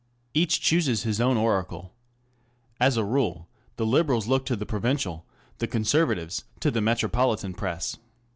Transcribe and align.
Each 0.33 0.59
chooses 0.59 1.03
his 1.03 1.21
own 1.21 1.37
oracle. 1.37 1.93
As 2.79 2.97
a 2.97 3.03
rule, 3.03 3.47
the 3.75 3.85
Liberals 3.85 4.27
look 4.27 4.47
to 4.47 4.55
the 4.55 4.65
provincial, 4.65 5.27
the 5.59 5.67
Conservatives 5.67 6.43
to 6.61 6.71
the 6.71 6.81
metropolitan 6.81 7.53
Press. 7.53 7.97